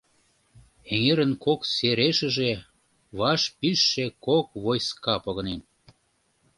[0.95, 2.51] Эҥерын кок серешыже
[3.19, 5.61] ваш пижше кок «войска» погынен.